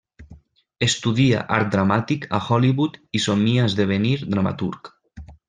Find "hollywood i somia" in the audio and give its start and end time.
2.47-3.69